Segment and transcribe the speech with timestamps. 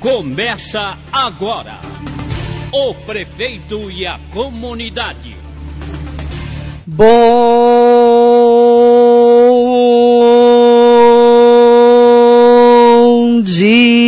[0.00, 1.80] Começa agora.
[2.70, 5.36] O prefeito e a comunidade.
[6.86, 7.02] Bom
[13.42, 13.98] dia!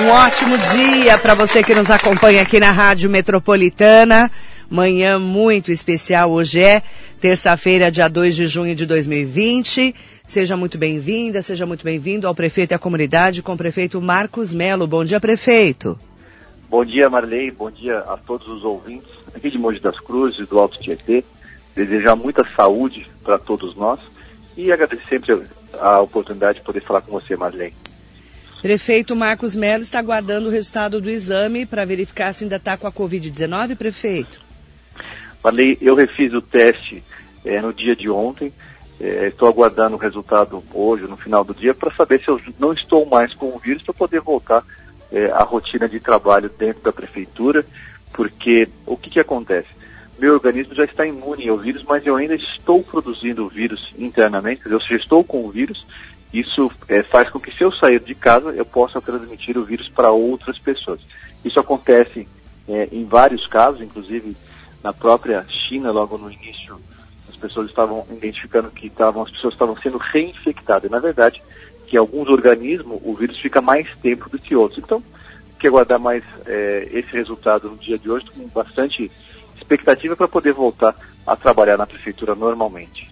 [0.00, 4.30] Um ótimo dia para você que nos acompanha aqui na Rádio Metropolitana.
[4.70, 6.30] Manhã muito especial.
[6.30, 6.82] Hoje é
[7.18, 9.94] terça-feira, dia 2 de junho de 2020.
[10.26, 14.52] Seja muito bem-vinda, seja muito bem-vindo ao prefeito e à comunidade com o prefeito Marcos
[14.52, 14.86] Melo.
[14.86, 15.98] Bom dia, prefeito.
[16.68, 17.50] Bom dia, Marley.
[17.50, 21.24] Bom dia a todos os ouvintes aqui de Mogi das Cruzes, do Alto Tietê.
[21.74, 23.98] Desejar muita saúde para todos nós
[24.54, 25.44] e agradecer sempre
[25.80, 27.72] a oportunidade de poder falar com você, Marley.
[28.60, 32.86] Prefeito Marcos Melo está aguardando o resultado do exame para verificar se ainda está com
[32.86, 34.47] a Covid-19, prefeito?
[35.42, 37.02] Marley, eu refiz o teste
[37.44, 38.52] é, no dia de ontem.
[39.00, 42.72] É, estou aguardando o resultado hoje, no final do dia, para saber se eu não
[42.72, 44.64] estou mais com o vírus para poder voltar
[45.12, 47.64] é, à rotina de trabalho dentro da prefeitura,
[48.12, 49.68] porque o que, que acontece?
[50.18, 54.62] Meu organismo já está imune ao vírus, mas eu ainda estou produzindo o vírus internamente,
[54.62, 55.86] quer eu já estou com o vírus.
[56.32, 59.88] Isso é, faz com que, se eu sair de casa, eu possa transmitir o vírus
[59.88, 61.00] para outras pessoas.
[61.44, 62.26] Isso acontece
[62.68, 64.36] é, em vários casos, inclusive
[64.82, 66.78] na própria China, logo no início
[67.38, 70.90] pessoas estavam identificando que estavam, as pessoas estavam sendo reinfectadas.
[70.90, 71.42] Na verdade,
[71.86, 74.82] que alguns organismos o vírus fica mais tempo do que outros.
[74.82, 75.02] Então,
[75.58, 79.10] que aguardar mais é, esse resultado no dia de hoje com bastante
[79.56, 80.94] expectativa para poder voltar
[81.26, 83.10] a trabalhar na prefeitura normalmente.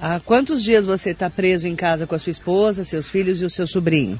[0.00, 3.44] Há quantos dias você está preso em casa com a sua esposa, seus filhos e
[3.44, 4.18] o seu sobrinho?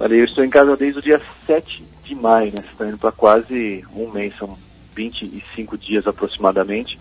[0.00, 2.64] Olha, eu estou em casa desde o dia 7 de maio, né?
[2.68, 4.56] Estou indo para quase um mês, são
[4.98, 6.98] 25 dias aproximadamente.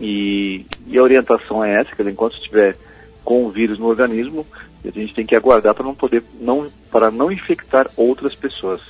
[0.00, 2.76] E, e a orientação é essa, que enquanto estiver
[3.24, 4.46] com o vírus no organismo,
[4.84, 8.80] a gente tem que aguardar para não poder, não, para não infectar outras pessoas.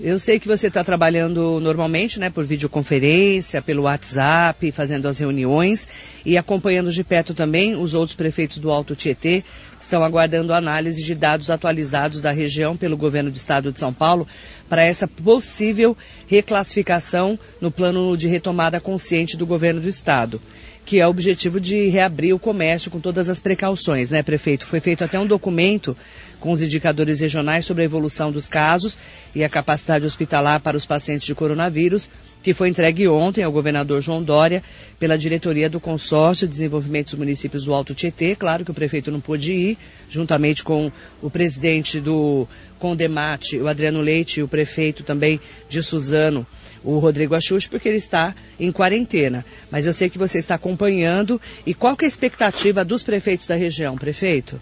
[0.00, 5.88] Eu sei que você está trabalhando normalmente, né, por videoconferência, pelo WhatsApp, fazendo as reuniões
[6.24, 9.42] e acompanhando de perto também os outros prefeitos do Alto Tietê,
[9.76, 13.92] que estão aguardando análise de dados atualizados da região pelo governo do estado de São
[13.92, 14.24] Paulo
[14.68, 15.96] para essa possível
[16.28, 20.40] reclassificação no plano de retomada consciente do governo do estado
[20.88, 24.66] que é o objetivo de reabrir o comércio com todas as precauções, né, prefeito?
[24.66, 25.94] Foi feito até um documento
[26.40, 28.98] com os indicadores regionais sobre a evolução dos casos
[29.34, 32.08] e a capacidade hospitalar para os pacientes de coronavírus,
[32.42, 34.62] que foi entregue ontem ao governador João Dória
[34.98, 38.34] pela diretoria do Consórcio de Desenvolvimento dos Municípios do Alto Tietê.
[38.34, 39.78] Claro que o prefeito não pôde ir,
[40.08, 40.90] juntamente com
[41.20, 42.48] o presidente do
[42.78, 45.38] Condemate, o Adriano Leite, e o prefeito também
[45.68, 46.46] de Suzano,
[46.82, 49.44] o Rodrigo Axux, porque ele está em quarentena.
[49.70, 51.40] Mas eu sei que você está acompanhando.
[51.66, 54.60] E qual que é a expectativa dos prefeitos da região, prefeito?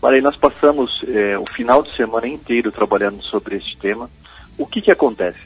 [0.00, 4.08] Maria, nós passamos é, o final de semana inteiro trabalhando sobre este tema.
[4.56, 5.40] O que, que acontece?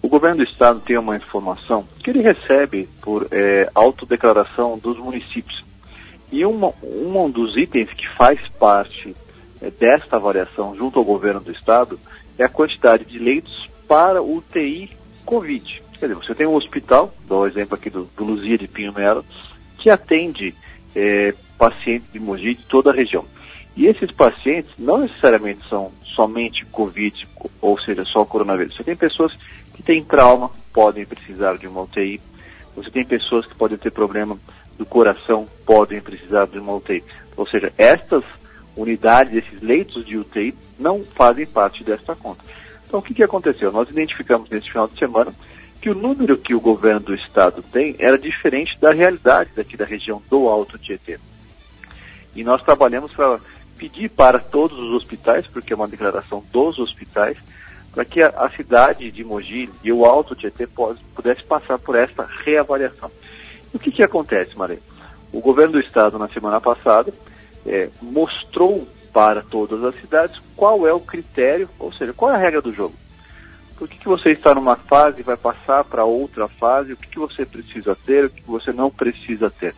[0.00, 5.64] O governo do estado tem uma informação que ele recebe por é, autodeclaração dos municípios.
[6.30, 9.16] E uma, um dos itens que faz parte
[9.60, 11.98] é, desta avaliação junto ao governo do estado
[12.38, 14.90] é a quantidade de leitos para UTI
[15.26, 15.82] Covid.
[15.98, 18.92] Quer dizer, você tem um hospital, dou o exemplo aqui do, do Luzia de Pinho
[18.92, 19.24] Melo,
[19.78, 20.54] que atende
[20.94, 23.24] é, pacientes de Mogi de toda a região.
[23.76, 27.28] E esses pacientes não necessariamente são somente Covid,
[27.60, 28.74] ou seja, só coronavírus.
[28.74, 29.36] Você tem pessoas
[29.74, 32.20] que têm trauma, podem precisar de uma UTI.
[32.74, 34.38] Você tem pessoas que podem ter problema
[34.78, 37.04] do coração, podem precisar de uma UTI.
[37.36, 38.24] Ou seja, estas
[38.74, 42.44] unidades, esses leitos de UTI, não fazem parte desta conta.
[42.96, 43.70] Então, o que, que aconteceu?
[43.70, 45.30] Nós identificamos nesse final de semana
[45.82, 49.84] que o número que o governo do estado tem era diferente da realidade daqui da
[49.84, 51.18] região do Alto Tietê.
[52.34, 53.38] E nós trabalhamos para
[53.76, 57.36] pedir para todos os hospitais, porque é uma declaração dos hospitais,
[57.92, 61.96] para que a, a, cidade de Mogi e o Alto Tietê pode, pudesse passar por
[61.96, 63.10] esta reavaliação.
[63.74, 64.80] E o que, que acontece, Maria?
[65.30, 67.12] O governo do estado, na semana passada,
[67.66, 72.38] é, mostrou para todas as cidades qual é o critério, ou seja, qual é a
[72.38, 72.94] regra do jogo.
[73.78, 76.92] Por que, que você está numa fase e vai passar para outra fase?
[76.92, 79.74] O que, que você precisa ter, o que, que você não precisa ter?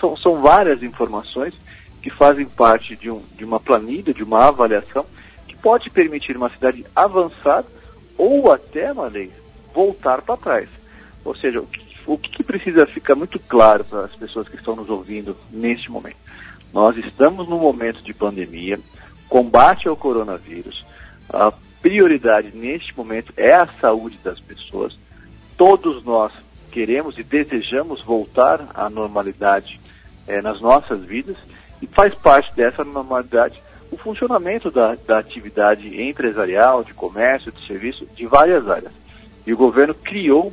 [0.00, 1.54] São, são várias informações
[2.02, 5.06] que fazem parte de, um, de uma planilha, de uma avaliação,
[5.46, 7.62] que pode permitir uma cidade avançar
[8.18, 9.30] ou até, Malês,
[9.72, 10.68] voltar para trás.
[11.24, 14.74] Ou seja, o que, o que precisa ficar muito claro para as pessoas que estão
[14.74, 16.18] nos ouvindo neste momento?
[16.72, 18.78] Nós estamos num momento de pandemia,
[19.28, 20.84] combate ao coronavírus.
[21.28, 24.98] A prioridade neste momento é a saúde das pessoas.
[25.56, 26.32] Todos nós
[26.70, 29.80] queremos e desejamos voltar à normalidade
[30.26, 31.36] é, nas nossas vidas
[31.82, 38.06] E faz parte dessa normalidade o funcionamento da, da atividade empresarial, de comércio, de serviço,
[38.14, 38.92] de várias áreas.
[39.44, 40.52] E o governo criou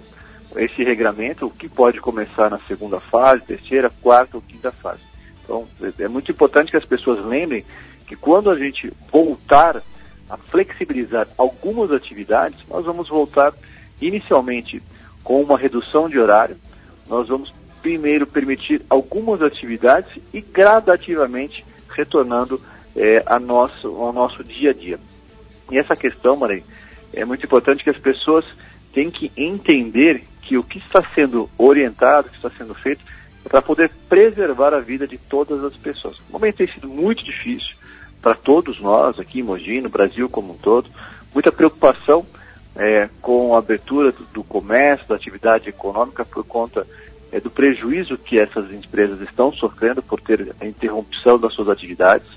[0.55, 5.01] esse regramento, que pode começar na segunda fase, terceira, quarta ou quinta fase.
[5.47, 7.63] Então, é, é muito importante que as pessoas lembrem
[8.05, 9.81] que quando a gente voltar
[10.29, 13.53] a flexibilizar algumas atividades, nós vamos voltar
[14.01, 14.83] inicialmente
[15.23, 16.57] com uma redução de horário,
[17.07, 22.61] nós vamos primeiro permitir algumas atividades e gradativamente retornando
[22.95, 24.99] é, a nosso, ao nosso dia a dia.
[25.71, 26.63] E essa questão, Marém,
[27.13, 28.45] é muito importante que as pessoas
[28.93, 33.03] têm que entender que o que está sendo orientado, o que está sendo feito,
[33.43, 36.19] para poder preservar a vida de todas as pessoas.
[36.29, 37.75] O momento tem sido muito difícil
[38.21, 40.89] para todos nós aqui em Mogi, no Brasil como um todo,
[41.33, 42.25] muita preocupação
[42.75, 46.85] é, com a abertura do, do, comércio, da atividade econômica por conta
[47.31, 52.27] é, do prejuízo que essas empresas estão sofrendo por ter a interrupção das suas atividades.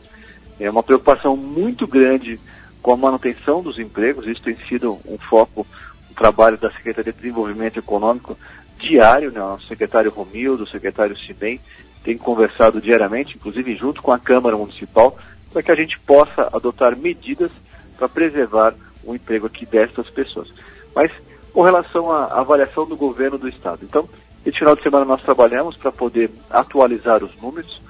[0.58, 2.38] É uma preocupação muito grande
[2.82, 5.66] com a manutenção dos empregos, isso tem sido um foco,
[6.10, 8.36] um trabalho da Secretaria de Desenvolvimento Econômico
[8.80, 9.42] diário, né?
[9.42, 11.60] o secretário Romildo, o secretário Cibem,
[12.02, 15.16] tem conversado diariamente, inclusive junto com a Câmara Municipal,
[15.52, 17.50] para que a gente possa adotar medidas
[17.96, 18.74] para preservar
[19.04, 20.48] o emprego aqui destas pessoas.
[20.94, 21.10] Mas
[21.52, 23.80] com relação à avaliação do governo do Estado.
[23.82, 24.08] Então,
[24.44, 27.80] esse final de semana nós trabalhamos para poder atualizar os números.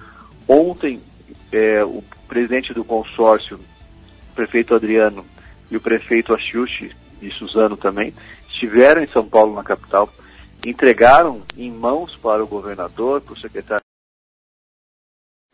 [0.48, 1.00] Ontem,
[1.52, 5.24] é, o presidente do consórcio, o prefeito Adriano
[5.70, 6.90] e o prefeito Achiuchi
[7.22, 8.14] e Suzano também,
[8.48, 10.08] estiveram em São Paulo, na capital,
[10.66, 13.84] entregaram em mãos para o governador, para o secretário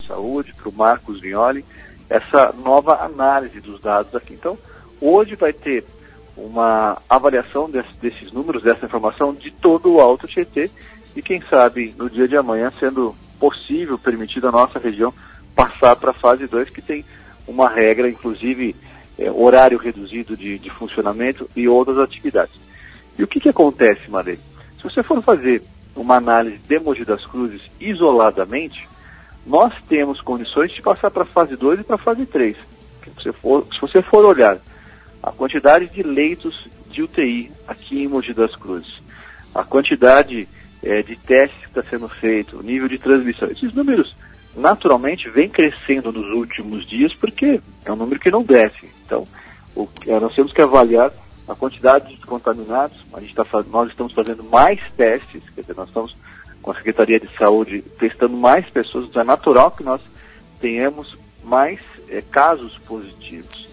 [0.00, 1.64] de saúde, para o Marcos Vignoli,
[2.08, 4.34] essa nova análise dos dados aqui.
[4.34, 4.58] Então,
[5.00, 5.84] hoje vai ter
[6.36, 10.70] uma avaliação desse, desses números, dessa informação de todo o Alto Tietê
[11.14, 15.12] e quem sabe no dia de amanhã sendo possível, permitido a nossa região
[15.54, 17.04] passar para a fase 2, que tem
[17.48, 18.76] uma regra, inclusive
[19.18, 22.54] é, horário reduzido de, de, funcionamento e outras atividades.
[23.18, 24.38] E o que, que acontece, Marei?
[24.86, 25.64] Se você for fazer
[25.96, 28.86] uma análise de Mogi das Cruzes isoladamente,
[29.44, 32.56] nós temos condições de passar para a fase 2 e para a fase 3.
[33.20, 34.58] Se se você for olhar
[35.20, 39.02] a quantidade de leitos de UTI aqui em Mogi das Cruzes,
[39.52, 40.48] a quantidade
[40.80, 44.14] é, de testes que está sendo feito, o nível de transmissão, esses números
[44.54, 48.88] naturalmente vem crescendo nos últimos dias porque é um número que não desce.
[49.04, 49.26] Então,
[49.74, 49.88] o,
[50.20, 51.10] nós temos que avaliar
[51.48, 52.96] a quantidade de contaminados.
[53.12, 56.16] A gente tá, nós estamos fazendo mais testes, quer dizer, nós estamos
[56.62, 59.06] com a Secretaria de Saúde testando mais pessoas.
[59.06, 60.00] Então é natural que nós
[60.60, 63.68] tenhamos mais é, casos positivos.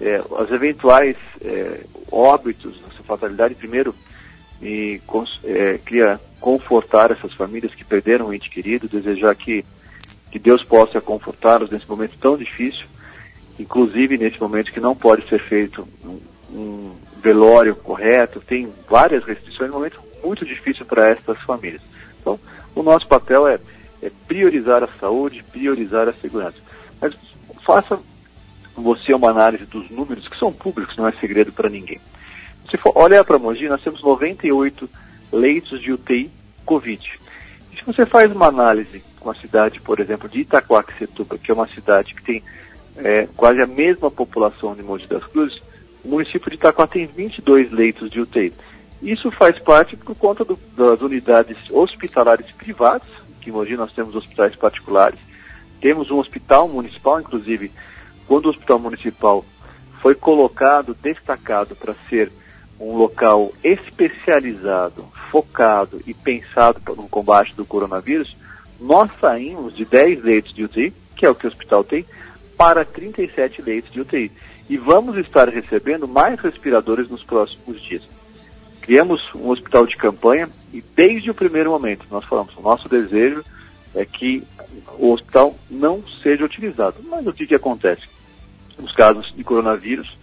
[0.00, 3.94] É, as eventuais é, óbitos, essa fatalidade, primeiro,
[4.60, 5.00] me
[5.44, 9.64] é, queria confortar essas famílias que perderam um ente querido, desejar que
[10.30, 12.86] que Deus possa confortá-los nesse momento tão difícil,
[13.58, 16.20] inclusive nesse momento que não pode ser feito um,
[16.52, 21.82] um velório correto, tem várias restrições, um momento muito difícil para essas famílias.
[22.20, 22.38] Então,
[22.74, 23.58] o nosso papel é,
[24.02, 26.56] é priorizar a saúde, priorizar a segurança.
[27.00, 27.14] Mas
[27.64, 27.98] faça
[28.74, 32.00] você uma análise dos números, que são públicos, não é segredo para ninguém.
[32.70, 34.88] Se for olhar para Mogi, nós temos 98
[35.32, 36.30] leitos de UTI
[36.64, 37.20] Covid.
[37.72, 41.54] E se você faz uma análise com a cidade, por exemplo, de Itacoaxetuba, que é
[41.54, 42.42] uma cidade que tem
[42.96, 45.60] é, quase a mesma população de Monte das Cruzes,
[46.08, 48.52] o município de Itacoa tem 22 leitos de UTI.
[49.02, 53.06] Isso faz parte por conta do, das unidades hospitalares privadas,
[53.42, 55.18] que Mogi nós temos hospitais particulares,
[55.82, 57.70] temos um hospital municipal, inclusive,
[58.26, 59.44] quando o hospital municipal
[60.00, 62.32] foi colocado, destacado para ser
[62.80, 68.34] um local especializado, focado e pensado no combate do coronavírus,
[68.80, 72.06] nós saímos de 10 leitos de UTI, que é o que o hospital tem,
[72.58, 74.32] para 37 leitos de UTI.
[74.68, 78.02] E vamos estar recebendo mais respiradores nos próximos dias.
[78.82, 83.44] Criamos um hospital de campanha e desde o primeiro momento nós falamos, o nosso desejo
[83.94, 84.42] é que
[84.98, 86.96] o hospital não seja utilizado.
[87.08, 88.02] Mas o que, que acontece?
[88.76, 90.16] Os casos de coronavírus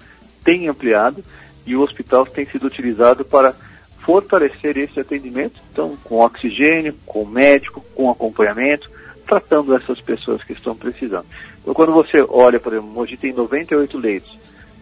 [0.44, 1.24] têm ampliado
[1.65, 3.56] e o hospital tem sido utilizado para
[4.00, 8.89] fortalecer esse atendimento, então com oxigênio, com médico, com acompanhamento,
[9.25, 11.25] tratando essas pessoas que estão precisando.
[11.74, 14.40] Quando você olha, por exemplo, Mogi tem 98 leitos,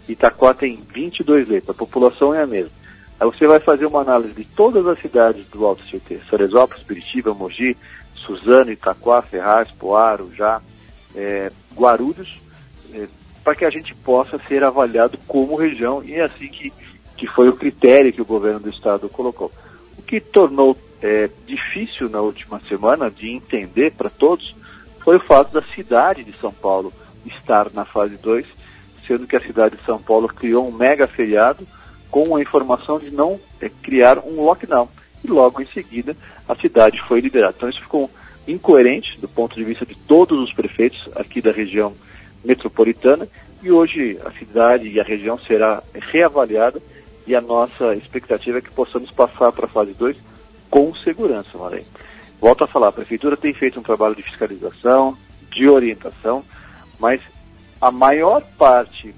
[0.07, 2.71] Itaquá tem 22 leitos, a população é a mesma.
[3.19, 7.33] Aí você vai fazer uma análise de todas as cidades do Alto Tietê, Salesópolis, Piritiba,
[7.33, 7.77] Mogi,
[8.15, 10.61] Suzano, Itaquá, Ferraz, Poaro, Já,
[11.15, 12.39] é, Guarulhos,
[12.93, 13.07] é,
[13.43, 16.73] para que a gente possa ser avaliado como região e é assim que
[17.23, 19.51] que foi o critério que o governo do estado colocou.
[19.97, 24.55] O que tornou é, difícil na última semana de entender para todos
[25.03, 26.93] foi o fato da cidade de São Paulo
[27.25, 28.45] estar na fase 2,
[29.05, 31.67] sendo que a cidade de São Paulo criou um mega feriado
[32.09, 34.87] com a informação de não é, criar um lockdown.
[35.23, 36.15] E logo em seguida
[36.47, 37.53] a cidade foi liberada.
[37.55, 38.09] Então isso ficou
[38.47, 41.93] incoerente do ponto de vista de todos os prefeitos aqui da região
[42.43, 43.27] metropolitana
[43.61, 45.81] e hoje a cidade e a região será
[46.11, 46.81] reavaliada
[47.25, 50.17] e a nossa expectativa é que possamos passar para a fase 2
[50.69, 51.85] com segurança, Marém.
[52.43, 55.17] Volto a falar, a Prefeitura tem feito um trabalho de fiscalização,
[55.49, 56.43] de orientação,
[56.99, 57.21] mas
[57.79, 59.15] a maior parte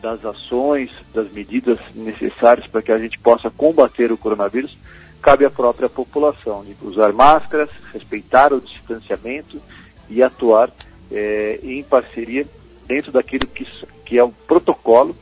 [0.00, 4.74] das ações, das medidas necessárias para que a gente possa combater o coronavírus,
[5.20, 9.60] cabe à própria população, de usar máscaras, respeitar o distanciamento
[10.08, 10.70] e atuar
[11.10, 12.46] é, em parceria
[12.86, 13.66] dentro daquilo que,
[14.06, 15.14] que é o protocolo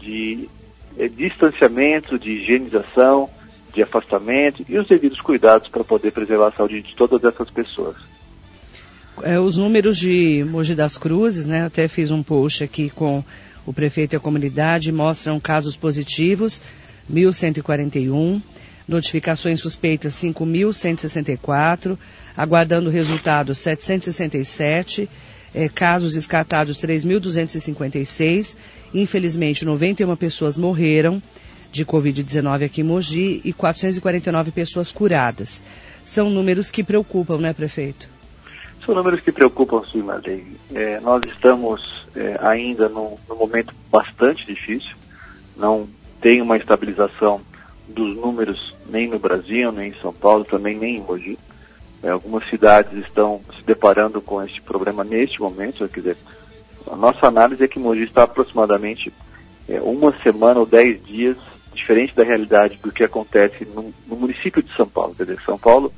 [0.00, 0.48] de
[0.98, 3.30] é, distanciamento, de higienização,
[3.74, 7.96] de afastamento e os devidos cuidados para poder preservar a saúde de todas essas pessoas.
[9.22, 11.64] É, os números de Mogi das Cruzes, né?
[11.64, 13.24] Até fiz um post aqui com
[13.66, 16.62] o prefeito e a comunidade, mostram casos positivos,
[17.12, 18.40] 1.141,
[18.86, 21.98] notificações suspeitas 5.164,
[22.36, 25.08] aguardando resultado 767
[25.54, 28.56] é, casos escatados 3.256.
[28.94, 31.22] Infelizmente, 91 pessoas morreram
[31.70, 35.62] de Covid-19 aqui em Mogi e 449 pessoas curadas.
[36.04, 38.08] São números que preocupam, né, prefeito?
[38.84, 40.46] São números que preocupam, sim, Marley.
[40.74, 44.96] É, nós estamos é, ainda num, num momento bastante difícil.
[45.56, 45.86] Não
[46.22, 47.40] tem uma estabilização
[47.86, 51.38] dos números nem no Brasil, nem em São Paulo, também nem em Mogi.
[52.02, 55.86] É, algumas cidades estão se deparando com este problema neste momento.
[55.88, 56.16] Quer dizer,
[56.90, 59.12] a nossa análise é que Mogi está aproximadamente
[59.68, 61.36] é, uma semana ou dez dias
[61.78, 65.14] diferente da realidade do que acontece no, no, município de São Paulo.
[65.14, 65.92] Quer dizer, São Paulo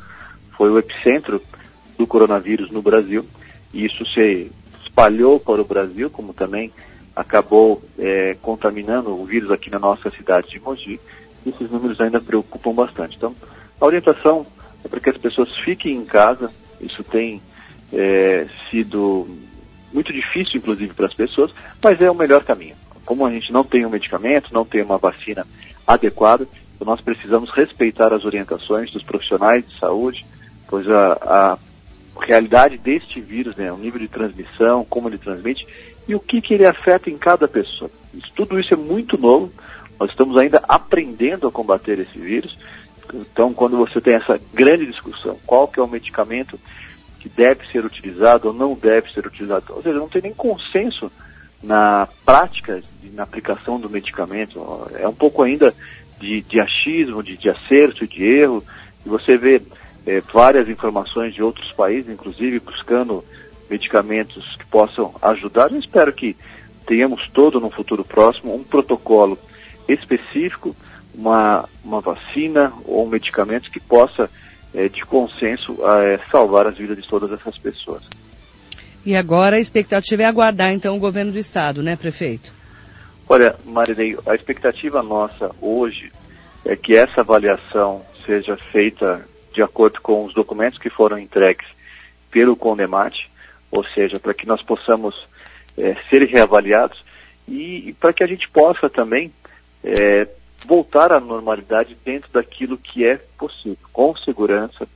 [0.56, 1.42] foi o epicentro
[1.98, 3.24] do coronavírus no Brasil
[3.72, 4.50] e isso se
[4.84, 6.72] espalhou para o Brasil, como também
[7.14, 11.00] acabou é, contaminando o vírus aqui na nossa cidade de Mogi.
[11.44, 13.16] Esses números ainda preocupam bastante.
[13.16, 13.34] Então,
[13.80, 14.46] a orientação
[14.84, 16.50] é para que as pessoas fiquem em casa.
[16.80, 17.40] Isso tem
[17.92, 19.26] é, sido
[19.92, 22.76] muito difícil, inclusive, para as pessoas, mas é o melhor caminho.
[23.04, 25.46] Como a gente não tem um medicamento, não tem uma vacina
[25.94, 30.24] adequada, então nós precisamos respeitar as orientações dos profissionais de saúde,
[30.68, 31.58] pois a, a
[32.20, 35.66] realidade deste vírus, né, o nível de transmissão, como ele transmite
[36.08, 37.90] e o que, que ele afeta em cada pessoa.
[38.14, 39.52] Isso, tudo isso é muito novo,
[39.98, 42.56] nós estamos ainda aprendendo a combater esse vírus
[43.14, 46.58] então, quando você tem essa grande discussão, qual que é o medicamento
[47.18, 51.10] que deve ser utilizado ou não deve ser utilizado, ou seja, não tem nem consenso
[51.62, 54.60] na prática, na aplicação do medicamento.
[54.94, 55.74] É um pouco ainda
[56.18, 58.64] de, de achismo, de, de acerto, de erro.
[59.04, 59.62] E você vê
[60.06, 63.24] é, várias informações de outros países, inclusive buscando
[63.68, 65.70] medicamentos que possam ajudar.
[65.70, 66.36] Eu espero que
[66.86, 69.38] tenhamos todo no futuro próximo um protocolo
[69.88, 70.74] específico
[71.14, 74.30] uma, uma vacina ou um medicamento que possa,
[74.74, 78.02] é, de consenso, é, salvar as vidas de todas essas pessoas.
[79.04, 82.52] E agora a expectativa é aguardar então o governo do estado, né, prefeito?
[83.28, 86.12] Olha, Marilei, a expectativa nossa hoje
[86.64, 91.66] é que essa avaliação seja feita de acordo com os documentos que foram entregues
[92.30, 93.30] pelo Condemate,
[93.70, 95.14] ou seja, para que nós possamos
[95.78, 97.02] é, ser reavaliados
[97.48, 99.32] e, e para que a gente possa também
[99.82, 100.28] é,
[100.66, 104.86] voltar à normalidade dentro daquilo que é possível, com segurança,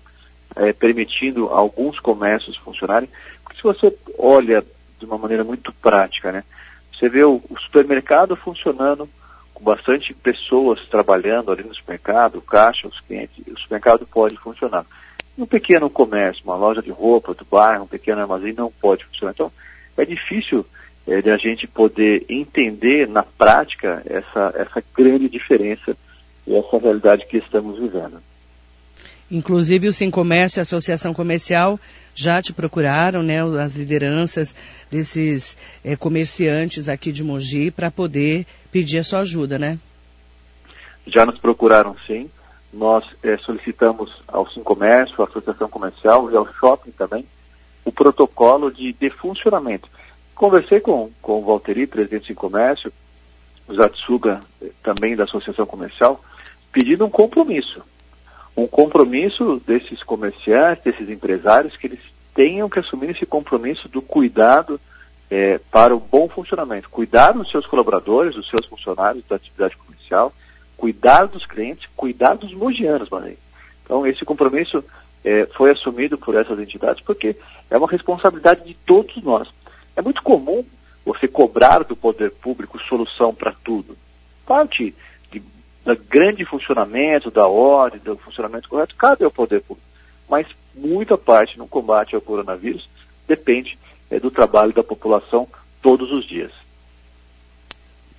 [0.57, 3.09] é, permitindo alguns comércios funcionarem.
[3.45, 4.65] Porque se você olha
[4.99, 6.43] de uma maneira muito prática, né,
[6.93, 9.09] você vê o, o supermercado funcionando,
[9.53, 14.85] com bastante pessoas trabalhando ali no supermercado, o caixa, os clientes, o supermercado pode funcionar.
[15.37, 19.33] Um pequeno comércio, uma loja de roupa do bairro, um pequeno armazém não pode funcionar.
[19.33, 19.53] Então,
[19.97, 20.67] é difícil
[21.07, 25.97] é, de a gente poder entender na prática essa, essa grande diferença
[26.47, 28.21] e essa realidade que estamos vivendo.
[29.31, 31.79] Inclusive o Sim Comércio e a Associação Comercial
[32.15, 34.55] já te procuraram, né, as lideranças
[34.91, 39.79] desses é, comerciantes aqui de Mogi para poder pedir a sua ajuda, né?
[41.07, 42.31] Já nos procuraram sim.
[42.73, 47.25] Nós é, solicitamos ao Sim Comércio, à Associação Comercial e ao Shopping também
[47.85, 49.89] o protocolo de, de funcionamento.
[50.35, 52.93] Conversei com, com o Valteri, presidente de comércio,
[53.69, 56.21] o Zatsuga, eh, também da Associação Comercial,
[56.73, 57.83] pedindo um compromisso.
[58.57, 62.01] Um compromisso desses comerciantes, desses empresários, que eles
[62.35, 64.81] tenham que assumir esse compromisso do cuidado
[65.31, 66.89] é, para o bom funcionamento.
[66.91, 70.33] Cuidar dos seus colaboradores, dos seus funcionários da atividade comercial,
[70.77, 73.39] cuidar dos clientes, cuidar dos mogianos, Marlene.
[73.85, 74.85] Então, esse compromisso
[75.25, 77.37] é, foi assumido por essas entidades, porque
[77.71, 79.49] é uma responsabilidade de todos nós.
[79.97, 80.65] É muito comum
[81.05, 83.97] você cobrar do poder público solução para tudo.
[84.47, 84.95] Parte
[85.85, 89.89] do grande funcionamento, da ordem, do funcionamento correto, cabe ao poder público.
[90.29, 92.89] Mas muita parte no combate ao coronavírus
[93.29, 93.79] depende
[94.11, 95.47] é, do trabalho da população
[95.83, 96.53] todos os dias.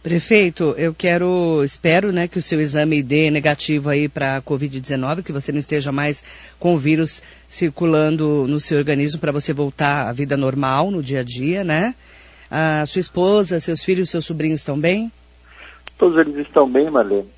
[0.06, 5.24] Prefeito, eu quero, espero, né, que o seu exame dê negativo aí para a Covid-19,
[5.24, 6.24] que você não esteja mais
[6.60, 11.22] com o vírus circulando no seu organismo para você voltar à vida normal no dia
[11.22, 11.96] a dia, né?
[12.52, 15.12] A sua esposa, seus filhos, seus sobrinhos estão bem?
[15.98, 17.35] Todos eles estão bem, Marlene.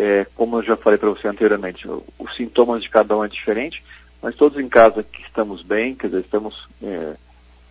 [0.00, 3.82] É, como eu já falei para você anteriormente, os sintomas de cada um é diferente,
[4.22, 7.16] mas todos em casa que estamos bem, quer dizer, estamos é,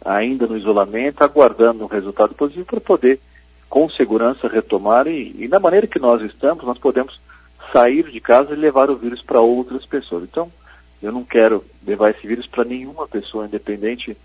[0.04, 3.22] ainda no isolamento, aguardando um resultado positivo para poder
[3.70, 7.18] com segurança retomar e, e da maneira que nós estamos, nós podemos
[7.72, 10.24] sair de casa e levar o vírus para outras pessoas.
[10.24, 10.52] Então,
[11.02, 14.18] eu não quero levar esse vírus para nenhuma pessoa, independente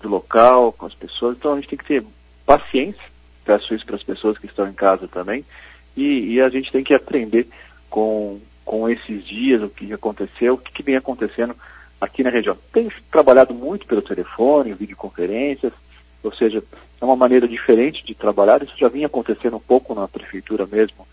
[0.00, 1.36] do local, com as pessoas.
[1.36, 2.04] Então, a gente tem que ter
[2.46, 3.02] paciência,
[3.44, 5.44] peço isso para as pessoas que estão em casa também,
[5.96, 7.48] e, e, a gente tem que aprender
[7.90, 11.54] com, com esses dias, o que aconteceu, o que, que vem acontecendo
[12.00, 12.56] aqui na região.
[12.72, 15.72] Tem trabalhado muito pelo telefone, videoconferências,
[16.22, 16.62] ou seja,
[17.00, 18.62] é uma maneira diferente de trabalhar.
[18.62, 21.06] Isso já vinha acontecendo um pouco na prefeitura mesmo,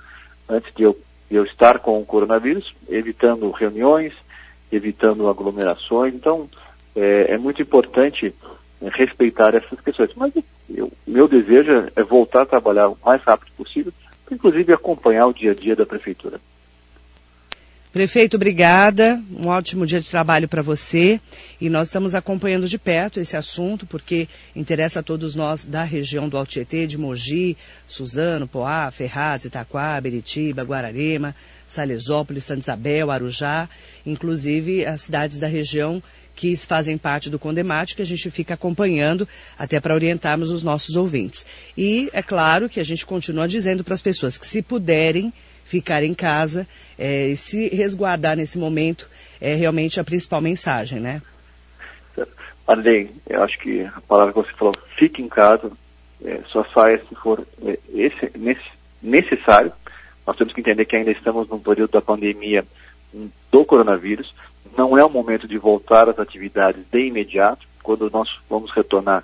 [0.47, 0.97] antes de eu,
[1.29, 4.13] de eu estar com o coronavírus, evitando reuniões,
[4.71, 6.13] evitando aglomerações.
[6.13, 6.49] Então,
[6.95, 8.33] é, é muito importante
[8.81, 10.11] é, respeitar essas questões.
[10.15, 13.93] Mas o meu desejo é voltar a trabalhar o mais rápido possível,
[14.31, 16.39] inclusive acompanhar o dia a dia da prefeitura.
[17.95, 19.23] Prefeito, obrigada.
[19.31, 21.17] Um ótimo dia de trabalho para você.
[21.61, 26.27] E nós estamos acompanhando de perto esse assunto, porque interessa a todos nós da região
[26.27, 27.55] do Altietê, de Mogi,
[27.87, 31.33] Suzano, Poá, Ferraz, Itaquá, Beritiba, Guararema,
[31.65, 33.69] Salesópolis, Santa Isabel, Arujá,
[34.05, 36.03] inclusive as cidades da região
[36.35, 39.27] que fazem parte do Condemate, que a gente fica acompanhando
[39.57, 41.45] até para orientarmos os nossos ouvintes.
[41.77, 46.03] E é claro que a gente continua dizendo para as pessoas que se puderem, ficar
[46.03, 46.67] em casa
[46.97, 49.09] é, e se resguardar nesse momento
[49.41, 51.21] é realmente a principal mensagem, né?
[52.67, 55.71] Marlene, eu acho que a palavra que você falou, fique em casa,
[56.23, 58.63] é, só saia se for é, esse, nesse,
[59.01, 59.71] necessário.
[60.25, 62.65] Nós temos que entender que ainda estamos num período da pandemia
[63.51, 64.33] do coronavírus.
[64.77, 67.65] Não é o momento de voltar às atividades de imediato.
[67.83, 69.23] Quando nós vamos retornar,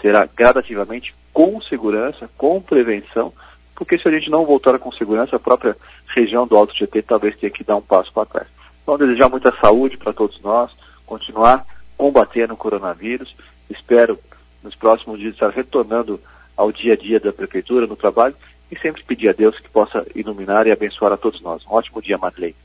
[0.00, 3.32] será gradativamente, com segurança, com prevenção,
[3.78, 5.76] porque se a gente não voltar com segurança, a própria
[6.08, 8.48] região do Alto GT talvez tenha que dar um passo para trás.
[8.82, 10.72] Então, desejar muita saúde para todos nós,
[11.06, 11.64] continuar
[11.96, 13.36] combatendo o coronavírus.
[13.70, 14.18] Espero,
[14.64, 16.20] nos próximos dias, estar retornando
[16.56, 18.34] ao dia a dia da Prefeitura, no trabalho,
[18.68, 21.64] e sempre pedir a Deus que possa iluminar e abençoar a todos nós.
[21.64, 22.56] Um ótimo dia, Madeleine.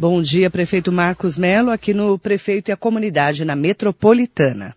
[0.00, 4.74] Bom dia, prefeito Marcos Melo, aqui no Prefeito e a Comunidade, na Metropolitana.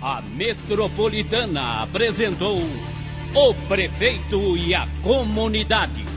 [0.00, 2.56] A Metropolitana apresentou
[3.34, 6.13] o prefeito e a comunidade.